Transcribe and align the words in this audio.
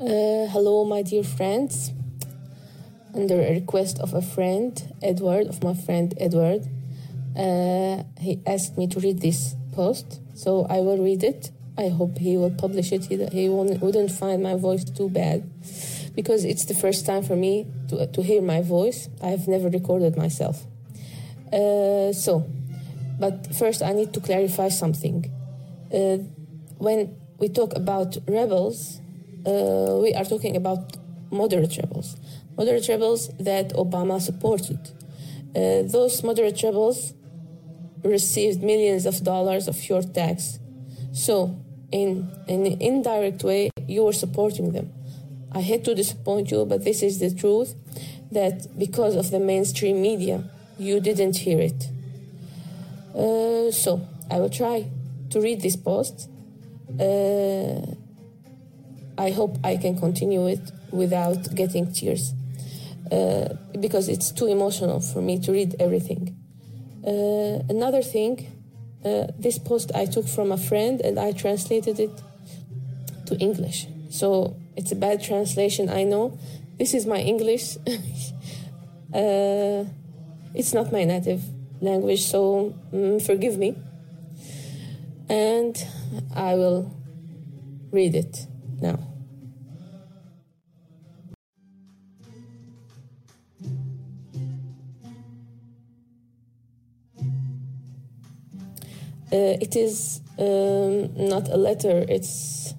Uh, 0.00 0.46
hello, 0.46 0.84
my 0.84 1.02
dear 1.02 1.24
friends. 1.24 1.90
Under 3.12 3.34
a 3.40 3.54
request 3.54 3.98
of 3.98 4.14
a 4.14 4.22
friend, 4.22 4.94
Edward, 5.02 5.48
of 5.48 5.64
my 5.64 5.74
friend 5.74 6.14
Edward, 6.20 6.68
uh, 7.36 8.04
he 8.20 8.40
asked 8.46 8.78
me 8.78 8.86
to 8.86 9.00
read 9.00 9.20
this 9.20 9.56
post, 9.72 10.20
so 10.36 10.66
I 10.70 10.78
will 10.78 10.98
read 10.98 11.24
it. 11.24 11.50
I 11.76 11.88
hope 11.88 12.16
he 12.16 12.36
will 12.36 12.52
publish 12.52 12.92
it. 12.92 13.06
He, 13.06 13.26
he 13.26 13.48
wouldn't 13.48 14.12
find 14.12 14.40
my 14.40 14.54
voice 14.54 14.84
too 14.84 15.10
bad 15.10 15.50
because 16.14 16.44
it's 16.44 16.66
the 16.66 16.74
first 16.74 17.04
time 17.04 17.24
for 17.24 17.34
me 17.34 17.66
to, 17.88 18.06
to 18.06 18.22
hear 18.22 18.40
my 18.40 18.62
voice. 18.62 19.08
I've 19.20 19.48
never 19.48 19.68
recorded 19.68 20.16
myself. 20.16 20.64
Uh, 21.52 22.12
so, 22.12 22.48
but 23.18 23.52
first 23.52 23.82
I 23.82 23.94
need 23.94 24.12
to 24.12 24.20
clarify 24.20 24.68
something. 24.68 25.28
Uh, 25.92 26.18
when 26.78 27.16
we 27.40 27.48
talk 27.48 27.74
about 27.74 28.16
rebels, 28.28 29.00
uh, 29.48 29.98
we 30.02 30.12
are 30.14 30.24
talking 30.24 30.56
about 30.56 30.96
moderate 31.30 31.76
rebels, 31.78 32.16
moderate 32.56 32.86
rebels 32.88 33.28
that 33.38 33.70
Obama 33.70 34.20
supported. 34.20 34.78
Uh, 35.56 35.82
those 35.82 36.22
moderate 36.22 36.62
rebels 36.62 37.14
received 38.04 38.62
millions 38.62 39.06
of 39.06 39.24
dollars 39.24 39.66
of 39.68 39.88
your 39.88 40.02
tax. 40.02 40.58
So, 41.12 41.56
in, 41.90 42.30
in 42.46 42.66
an 42.66 42.80
indirect 42.80 43.42
way, 43.42 43.70
you 43.86 44.04
were 44.04 44.12
supporting 44.12 44.72
them. 44.72 44.92
I 45.52 45.62
hate 45.62 45.84
to 45.84 45.94
disappoint 45.94 46.50
you, 46.50 46.66
but 46.66 46.84
this 46.84 47.02
is 47.02 47.18
the 47.18 47.34
truth 47.34 47.74
that 48.30 48.78
because 48.78 49.16
of 49.16 49.30
the 49.30 49.40
mainstream 49.40 50.02
media, 50.02 50.44
you 50.78 51.00
didn't 51.00 51.36
hear 51.38 51.58
it. 51.60 51.88
Uh, 53.14 53.70
so, 53.72 54.06
I 54.30 54.38
will 54.38 54.50
try 54.50 54.86
to 55.30 55.40
read 55.40 55.62
this 55.62 55.76
post. 55.76 56.28
Uh, 57.00 57.94
I 59.18 59.30
hope 59.32 59.58
I 59.64 59.76
can 59.76 59.98
continue 59.98 60.46
it 60.46 60.70
without 60.92 61.54
getting 61.54 61.92
tears 61.92 62.32
uh, 63.10 63.48
because 63.78 64.08
it's 64.08 64.30
too 64.30 64.46
emotional 64.46 65.00
for 65.00 65.20
me 65.20 65.40
to 65.40 65.52
read 65.52 65.74
everything. 65.80 66.36
Uh, 67.04 67.64
another 67.68 68.00
thing, 68.02 68.46
uh, 69.04 69.26
this 69.36 69.58
post 69.58 69.90
I 69.94 70.06
took 70.06 70.28
from 70.28 70.52
a 70.52 70.56
friend 70.56 71.00
and 71.00 71.18
I 71.18 71.32
translated 71.32 71.98
it 71.98 72.22
to 73.26 73.36
English. 73.38 73.88
So 74.08 74.56
it's 74.76 74.92
a 74.92 74.96
bad 74.96 75.22
translation, 75.22 75.88
I 75.88 76.04
know. 76.04 76.38
This 76.78 76.94
is 76.94 77.06
my 77.06 77.18
English. 77.18 77.76
Uh, 79.10 79.86
it's 80.54 80.74
not 80.74 80.92
my 80.92 81.02
native 81.02 81.42
language, 81.80 82.20
so 82.20 82.74
mm, 82.92 83.24
forgive 83.24 83.56
me. 83.56 83.74
And 85.30 85.82
I 86.36 86.56
will 86.56 86.94
read 87.90 88.14
it 88.14 88.46
now. 88.80 88.98
Uh, 99.30 99.60
it 99.60 99.76
is 99.76 100.22
um, 100.38 101.28
not 101.28 101.48
a 101.50 101.56
letter, 101.56 102.04
it's 102.08 102.72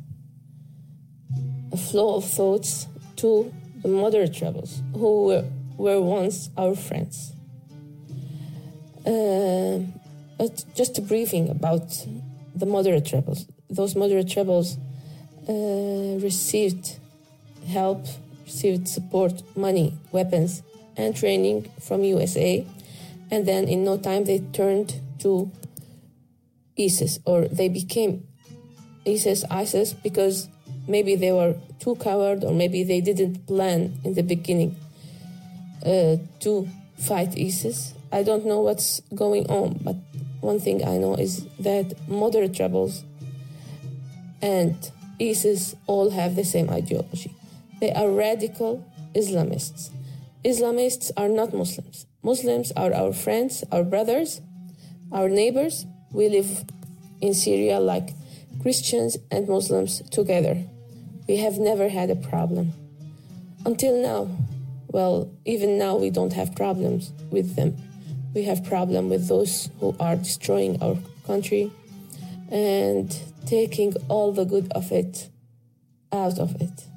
a 1.72 1.78
flow 1.78 2.16
of 2.16 2.26
thoughts 2.26 2.88
to 3.18 3.54
the 3.84 3.88
moderate 3.88 4.42
rebels 4.42 4.82
who 4.94 5.26
were, 5.26 5.46
were 5.78 6.02
once 6.02 6.50
our 6.58 6.76
friends. 6.76 7.34
Uh, 9.06 9.80
but 10.40 10.66
just 10.76 10.98
a 10.98 11.02
briefing 11.02 11.50
about 11.50 11.88
the 12.56 12.66
moderate 12.66 13.12
rebels. 13.14 13.46
Those 13.70 13.96
moderate 13.96 14.36
uh, 14.36 14.78
received 15.50 16.98
help, 17.68 18.06
received 18.46 18.88
support, 18.88 19.44
money, 19.56 19.98
weapons, 20.12 20.64
and 20.98 21.16
training 21.16 21.72
from 21.80 22.04
USA, 22.04 22.66
and 23.32 23.46
then 23.46 23.68
in 23.68 23.84
no 23.84 23.98
time 23.98 24.26
they 24.26 24.40
turned 24.54 25.00
to 25.20 25.52
ISIS, 26.78 27.20
or 27.26 27.48
they 27.48 27.70
became 27.70 28.28
ISIS, 29.08 29.44
ISIS, 29.50 29.94
because 29.94 30.50
maybe 30.88 31.16
they 31.16 31.32
were 31.32 31.56
too 31.80 31.96
coward, 31.96 32.44
or 32.44 32.54
maybe 32.54 32.84
they 32.84 33.02
didn't 33.02 33.46
plan 33.48 33.98
in 34.04 34.14
the 34.14 34.24
beginning 34.24 34.76
uh, 35.86 36.18
to 36.42 36.68
fight 36.98 37.38
ISIS. 37.38 37.94
I 38.12 38.24
don't 38.24 38.46
know 38.46 38.60
what's 38.60 39.02
going 39.14 39.48
on, 39.48 39.80
but 39.84 39.96
one 40.42 40.60
thing 40.60 40.86
I 40.86 40.98
know 40.98 41.16
is 41.16 41.46
that 41.60 41.94
moderate 42.08 42.60
rebels 42.60 43.04
and 44.42 44.76
ISIS 45.20 45.76
all 45.88 46.12
have 46.12 46.36
the 46.36 46.46
same 46.46 46.70
ideology. 46.70 47.34
They 47.80 47.92
are 47.94 48.10
radical 48.10 48.86
Islamists. 49.16 49.90
Islamists 50.44 51.12
are 51.18 51.30
not 51.30 51.54
Muslims. 51.54 52.06
Muslims 52.24 52.72
are 52.76 52.94
our 52.94 53.14
friends, 53.14 53.64
our 53.72 53.84
brothers, 53.84 54.42
our 55.12 55.30
neighbors, 55.30 55.86
we 56.12 56.30
live 56.30 56.64
in 57.22 57.34
Syria 57.34 57.80
like 57.80 58.10
Christians 58.62 59.18
and 59.32 59.48
Muslims 59.48 60.02
together. 60.10 60.64
We 61.28 61.38
have 61.38 61.58
never 61.58 61.90
had 61.90 62.10
a 62.10 62.16
problem. 62.16 62.74
Until 63.66 64.02
now, 64.02 64.30
well, 64.88 65.32
even 65.46 65.78
now 65.78 65.96
we 65.96 66.10
don't 66.10 66.34
have 66.34 66.56
problems 66.56 67.12
with 67.30 67.56
them. 67.56 67.78
We 68.34 68.44
have 68.44 68.64
problem 68.64 69.10
with 69.10 69.28
those 69.28 69.70
who 69.80 69.96
are 70.00 70.16
destroying 70.16 70.82
our 70.82 70.98
country 71.26 71.72
and 72.50 73.16
taking 73.46 73.94
all 74.08 74.32
the 74.32 74.46
good 74.46 74.72
of 74.74 74.92
it 74.92 75.30
out 76.12 76.40
of 76.40 76.60
it. 76.62 76.90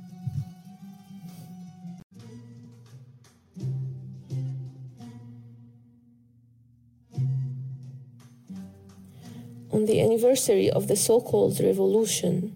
on 9.72 9.86
the 9.86 10.00
anniversary 10.00 10.70
of 10.70 10.86
the 10.86 10.96
so 10.96 11.20
called 11.20 11.58
revolution, 11.58 12.54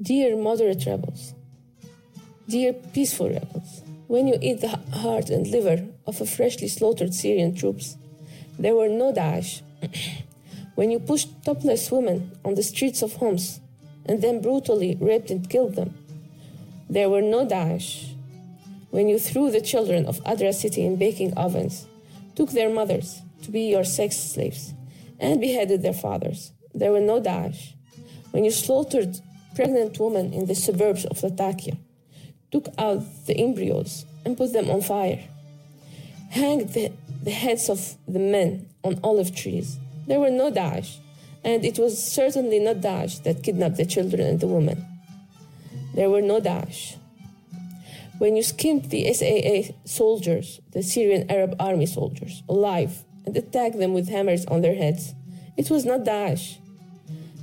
dear 0.00 0.36
moderate 0.36 0.84
rebels, 0.86 1.34
dear 2.48 2.72
peaceful 2.72 3.30
rebels, 3.30 3.82
when 4.06 4.28
you 4.28 4.36
eat 4.40 4.60
the 4.60 4.68
heart 4.92 5.30
and 5.30 5.46
liver 5.46 5.86
of 6.06 6.20
a 6.20 6.26
freshly 6.26 6.68
slaughtered 6.68 7.14
Syrian 7.14 7.54
troops, 7.54 7.96
there 8.58 8.74
were 8.74 8.88
no 8.88 9.12
Daesh. 9.12 9.62
when 10.74 10.90
you 10.90 10.98
pushed 10.98 11.44
topless 11.44 11.90
women 11.90 12.32
on 12.44 12.54
the 12.54 12.62
streets 12.62 13.02
of 13.02 13.14
Homs 13.14 13.60
and 14.06 14.20
then 14.20 14.40
brutally 14.40 14.96
raped 15.00 15.30
and 15.30 15.48
killed 15.48 15.76
them, 15.76 15.94
there 16.90 17.08
were 17.08 17.22
no 17.22 17.46
Daesh. 17.46 18.14
When 18.90 19.08
you 19.08 19.18
threw 19.18 19.50
the 19.50 19.60
children 19.60 20.06
of 20.06 20.22
Adra 20.24 20.52
city 20.52 20.84
in 20.84 20.96
baking 20.96 21.34
ovens, 21.34 21.86
took 22.34 22.50
their 22.50 22.70
mothers 22.70 23.22
to 23.42 23.50
be 23.50 23.62
your 23.62 23.84
sex 23.84 24.16
slaves, 24.16 24.74
and 25.20 25.40
beheaded 25.40 25.82
their 25.82 25.92
fathers. 25.92 26.52
There 26.74 26.92
were 26.92 27.00
no 27.00 27.20
Daesh. 27.20 27.74
When 28.30 28.44
you 28.44 28.50
slaughtered 28.50 29.20
pregnant 29.54 29.98
women 30.00 30.32
in 30.32 30.46
the 30.46 30.54
suburbs 30.54 31.04
of 31.04 31.22
Latakia, 31.22 31.76
took 32.50 32.68
out 32.78 33.02
the 33.26 33.36
embryos 33.36 34.06
and 34.24 34.36
put 34.36 34.52
them 34.52 34.70
on 34.70 34.80
fire, 34.80 35.22
hanged 36.30 36.70
the, 36.70 36.92
the 37.22 37.30
heads 37.30 37.68
of 37.68 37.96
the 38.08 38.18
men 38.18 38.68
on 38.82 38.98
olive 39.02 39.34
trees, 39.34 39.78
there 40.06 40.20
were 40.20 40.30
no 40.30 40.50
Daesh, 40.50 40.98
and 41.42 41.64
it 41.64 41.78
was 41.78 42.00
certainly 42.02 42.58
not 42.58 42.76
Daesh 42.76 43.22
that 43.22 43.42
kidnapped 43.42 43.76
the 43.76 43.86
children 43.86 44.22
and 44.22 44.40
the 44.40 44.46
women. 44.46 44.84
There 45.94 46.10
were 46.10 46.22
no 46.22 46.40
Daesh. 46.40 46.96
When 48.18 48.36
you 48.36 48.42
skinned 48.42 48.90
the 48.90 49.12
SAA 49.12 49.74
soldiers, 49.84 50.60
the 50.72 50.82
Syrian 50.82 51.30
Arab 51.30 51.56
Army 51.58 51.86
soldiers, 51.86 52.42
alive 52.48 53.04
and 53.26 53.36
attacked 53.36 53.78
them 53.78 53.94
with 53.94 54.08
hammers 54.08 54.44
on 54.46 54.60
their 54.60 54.74
heads. 54.74 55.14
It 55.56 55.70
was 55.70 55.84
not 55.84 56.04
Daesh. 56.04 56.58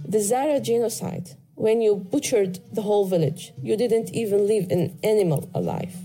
The 0.07 0.19
Zara 0.19 0.59
genocide, 0.59 1.31
when 1.55 1.81
you 1.81 1.95
butchered 1.95 2.59
the 2.71 2.81
whole 2.83 3.05
village, 3.05 3.53
you 3.61 3.75
didn't 3.75 4.11
even 4.11 4.47
leave 4.47 4.69
an 4.71 4.97
animal 5.03 5.49
alive. 5.53 5.95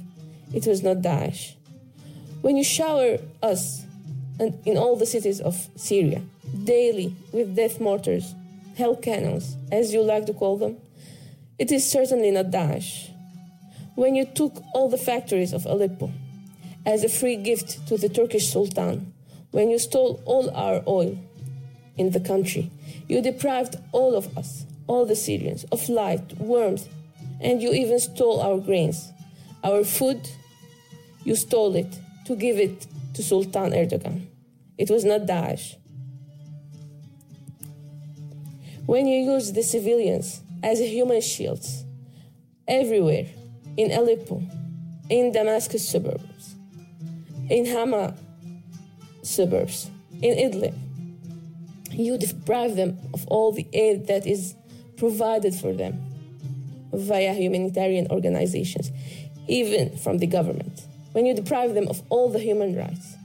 It 0.52 0.66
was 0.66 0.82
not 0.82 0.98
Daesh. 0.98 1.54
When 2.42 2.56
you 2.56 2.64
shower 2.64 3.18
us 3.42 3.84
and 4.38 4.58
in 4.64 4.76
all 4.76 4.96
the 4.96 5.06
cities 5.06 5.40
of 5.40 5.68
Syria 5.76 6.22
daily 6.64 7.14
with 7.32 7.56
death 7.56 7.80
mortars, 7.80 8.34
hell 8.76 8.96
cannons, 8.96 9.56
as 9.72 9.92
you 9.92 10.02
like 10.02 10.26
to 10.26 10.32
call 10.32 10.56
them, 10.56 10.76
it 11.58 11.72
is 11.72 11.90
certainly 11.90 12.30
not 12.30 12.46
Daesh. 12.46 13.10
When 13.94 14.14
you 14.14 14.26
took 14.26 14.62
all 14.74 14.88
the 14.88 14.98
factories 14.98 15.52
of 15.52 15.64
Aleppo 15.64 16.12
as 16.84 17.02
a 17.02 17.08
free 17.08 17.36
gift 17.36 17.86
to 17.88 17.96
the 17.96 18.08
Turkish 18.08 18.52
Sultan, 18.52 19.14
when 19.52 19.70
you 19.70 19.78
stole 19.78 20.20
all 20.26 20.50
our 20.54 20.82
oil 20.86 21.18
in 21.96 22.10
the 22.10 22.20
country, 22.20 22.70
you 23.08 23.22
deprived 23.22 23.76
all 23.92 24.14
of 24.14 24.36
us, 24.36 24.66
all 24.86 25.06
the 25.06 25.16
Syrians, 25.16 25.64
of 25.72 25.88
light, 25.88 26.36
warmth, 26.38 26.88
and 27.40 27.62
you 27.62 27.72
even 27.72 27.98
stole 27.98 28.40
our 28.40 28.58
grains. 28.58 29.10
Our 29.64 29.82
food, 29.82 30.28
you 31.24 31.34
stole 31.36 31.74
it 31.74 31.98
to 32.26 32.36
give 32.36 32.58
it 32.58 32.86
to 33.14 33.22
Sultan 33.22 33.72
Erdogan. 33.72 34.26
It 34.76 34.90
was 34.90 35.04
not 35.04 35.22
Daesh. 35.22 35.76
When 38.86 39.06
you 39.06 39.32
use 39.32 39.52
the 39.52 39.62
civilians 39.62 40.40
as 40.62 40.78
human 40.78 41.20
shields 41.20 41.84
everywhere, 42.66 43.26
in 43.76 43.92
Aleppo, 43.92 44.42
in 45.10 45.32
Damascus 45.32 45.86
suburbs, 45.86 46.54
in 47.50 47.66
Hama 47.66 48.14
suburbs, 49.22 49.90
in 50.22 50.50
Idlib. 50.50 50.74
You 51.92 52.18
deprive 52.18 52.76
them 52.76 52.98
of 53.12 53.26
all 53.28 53.52
the 53.52 53.66
aid 53.72 54.06
that 54.06 54.26
is 54.26 54.54
provided 54.96 55.54
for 55.54 55.72
them 55.72 56.00
via 56.92 57.32
humanitarian 57.34 58.06
organizations, 58.10 58.90
even 59.48 59.96
from 59.96 60.18
the 60.18 60.26
government. 60.26 60.86
When 61.12 61.26
you 61.26 61.34
deprive 61.34 61.74
them 61.74 61.88
of 61.88 62.02
all 62.08 62.30
the 62.30 62.38
human 62.38 62.76
rights, 62.76 63.16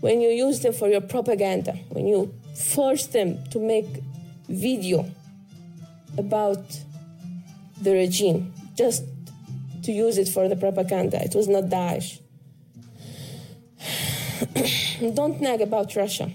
when 0.00 0.20
you 0.20 0.28
use 0.28 0.60
them 0.60 0.72
for 0.72 0.88
your 0.88 1.00
propaganda, 1.00 1.72
when 1.90 2.06
you 2.06 2.34
force 2.54 3.06
them 3.06 3.42
to 3.50 3.58
make 3.58 3.86
video 4.48 5.10
about 6.16 6.80
the 7.80 7.92
regime 7.92 8.52
just 8.76 9.04
to 9.82 9.92
use 9.92 10.18
it 10.18 10.28
for 10.28 10.48
the 10.48 10.56
propaganda. 10.56 11.22
It 11.22 11.34
was 11.34 11.48
not 11.48 11.64
Daesh. 11.64 12.20
Don't 15.14 15.40
nag 15.40 15.60
about 15.60 15.94
Russia. 15.96 16.30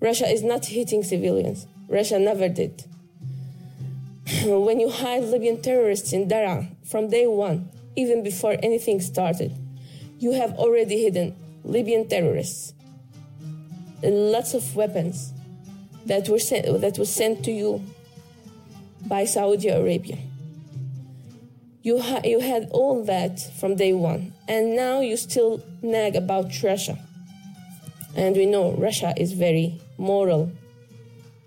Russia 0.00 0.28
is 0.28 0.42
not 0.42 0.66
hitting 0.66 1.02
civilians. 1.02 1.66
Russia 1.88 2.18
never 2.18 2.48
did. 2.48 2.84
when 4.44 4.80
you 4.80 4.90
hide 4.90 5.24
Libyan 5.24 5.60
terrorists 5.60 6.12
in 6.12 6.28
Daraa 6.28 6.68
from 6.84 7.08
day 7.08 7.26
one, 7.26 7.68
even 7.96 8.22
before 8.22 8.56
anything 8.62 9.00
started, 9.00 9.52
you 10.18 10.32
have 10.32 10.52
already 10.54 11.02
hidden 11.02 11.36
Libyan 11.64 12.08
terrorists, 12.08 12.72
and 14.02 14.32
lots 14.32 14.54
of 14.54 14.74
weapons 14.76 15.33
that 16.06 16.28
were 16.28 16.38
sent, 16.38 16.80
that 16.80 16.98
was 16.98 17.12
sent 17.12 17.44
to 17.44 17.50
you 17.50 17.82
by 19.06 19.24
Saudi 19.24 19.68
Arabia. 19.68 20.18
You, 21.82 22.00
ha- 22.00 22.22
you 22.24 22.40
had 22.40 22.68
all 22.70 23.04
that 23.04 23.40
from 23.60 23.76
day 23.76 23.92
one, 23.92 24.32
and 24.48 24.74
now 24.74 25.00
you 25.00 25.16
still 25.16 25.62
nag 25.82 26.16
about 26.16 26.62
Russia. 26.62 26.98
And 28.16 28.36
we 28.36 28.46
know 28.46 28.72
Russia 28.72 29.12
is 29.16 29.32
very 29.32 29.80
moral 29.98 30.52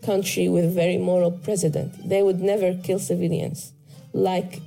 country 0.04 0.48
with 0.48 0.74
very 0.74 0.98
moral 0.98 1.32
president. 1.32 2.08
They 2.08 2.22
would 2.22 2.40
never 2.40 2.74
kill 2.76 3.00
civilians 3.00 3.74
like 4.14 4.62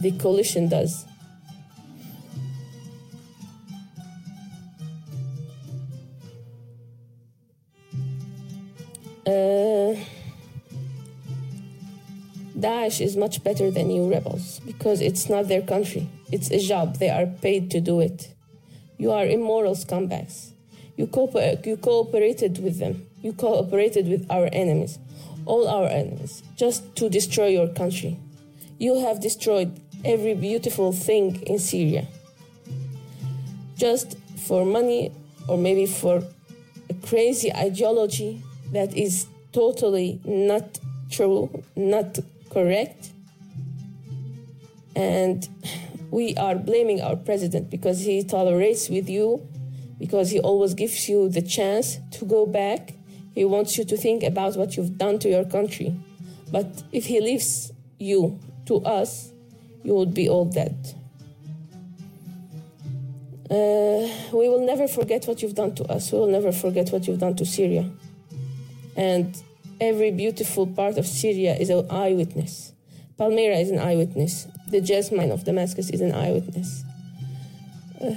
the 0.00 0.12
coalition 0.12 0.68
does. 0.68 1.04
Uh, 9.28 9.94
Daesh 12.58 13.02
is 13.02 13.14
much 13.14 13.44
better 13.44 13.70
than 13.70 13.90
you 13.90 14.10
rebels 14.10 14.58
because 14.64 15.02
it's 15.02 15.28
not 15.28 15.48
their 15.48 15.60
country. 15.60 16.08
It's 16.32 16.50
a 16.50 16.58
job. 16.58 16.96
They 16.96 17.10
are 17.10 17.26
paid 17.26 17.70
to 17.72 17.80
do 17.82 18.00
it. 18.00 18.32
You 18.96 19.12
are 19.12 19.26
immoral 19.26 19.74
scumbags. 19.74 20.52
You, 20.96 21.08
cooper- 21.08 21.58
you 21.62 21.76
cooperated 21.76 22.64
with 22.64 22.78
them. 22.78 23.06
You 23.20 23.34
cooperated 23.34 24.08
with 24.08 24.24
our 24.30 24.48
enemies, 24.50 24.98
all 25.44 25.68
our 25.68 25.88
enemies, 25.88 26.42
just 26.56 26.96
to 26.96 27.10
destroy 27.10 27.48
your 27.48 27.68
country. 27.68 28.18
You 28.78 29.00
have 29.00 29.20
destroyed 29.20 29.78
every 30.06 30.32
beautiful 30.32 30.92
thing 30.92 31.42
in 31.42 31.58
Syria. 31.58 32.06
Just 33.76 34.16
for 34.46 34.64
money 34.64 35.12
or 35.48 35.58
maybe 35.58 35.84
for 35.84 36.22
a 36.88 36.94
crazy 37.06 37.54
ideology 37.54 38.42
that 38.72 38.96
is 38.96 39.26
totally 39.52 40.20
not 40.24 40.78
true, 41.10 41.64
not 41.76 42.18
correct. 42.50 43.10
And 44.94 45.48
we 46.10 46.34
are 46.36 46.54
blaming 46.54 47.00
our 47.00 47.16
president 47.16 47.70
because 47.70 48.00
he 48.00 48.24
tolerates 48.24 48.88
with 48.88 49.08
you, 49.08 49.46
because 49.98 50.30
he 50.30 50.40
always 50.40 50.74
gives 50.74 51.08
you 51.08 51.28
the 51.28 51.42
chance 51.42 51.98
to 52.12 52.24
go 52.24 52.46
back. 52.46 52.94
He 53.34 53.44
wants 53.44 53.78
you 53.78 53.84
to 53.84 53.96
think 53.96 54.22
about 54.22 54.56
what 54.56 54.76
you've 54.76 54.98
done 54.98 55.18
to 55.20 55.28
your 55.28 55.44
country. 55.44 55.94
But 56.50 56.82
if 56.92 57.06
he 57.06 57.20
leaves 57.20 57.72
you 57.98 58.38
to 58.66 58.76
us, 58.84 59.32
you 59.84 59.94
would 59.94 60.14
be 60.14 60.28
all 60.28 60.46
dead. 60.46 60.76
Uh, 63.50 64.06
we 64.32 64.48
will 64.48 64.66
never 64.66 64.86
forget 64.88 65.26
what 65.26 65.40
you've 65.40 65.54
done 65.54 65.74
to 65.74 65.84
us. 65.84 66.12
We 66.12 66.18
will 66.18 66.26
never 66.30 66.52
forget 66.52 66.90
what 66.90 67.06
you've 67.06 67.20
done 67.20 67.36
to 67.36 67.46
Syria. 67.46 67.88
And 68.98 69.40
every 69.80 70.10
beautiful 70.10 70.66
part 70.66 70.98
of 70.98 71.06
Syria 71.06 71.54
is 71.54 71.70
an 71.70 71.86
eyewitness. 71.88 72.72
Palmyra 73.16 73.56
is 73.56 73.70
an 73.70 73.78
eyewitness. 73.78 74.48
The 74.70 74.80
jasmine 74.80 75.30
of 75.30 75.44
Damascus 75.44 75.88
is 75.90 76.00
an 76.02 76.12
eyewitness. 76.12 76.84
Uh, 78.00 78.14